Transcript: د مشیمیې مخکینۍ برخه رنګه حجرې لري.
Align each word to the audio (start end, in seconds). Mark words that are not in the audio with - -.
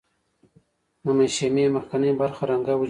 د 1.05 1.05
مشیمیې 1.17 1.65
مخکینۍ 1.75 2.11
برخه 2.21 2.41
رنګه 2.51 2.71
حجرې 2.71 2.77
لري. 2.77 2.79